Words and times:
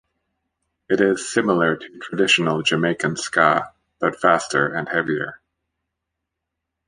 It 0.89 0.99
is 0.99 1.31
similar 1.31 1.77
to 1.77 1.99
traditional 1.99 2.63
Jamaican 2.63 3.17
ska, 3.17 3.71
but 3.99 4.19
faster 4.19 4.65
and 4.67 4.89
heavier. 4.89 5.39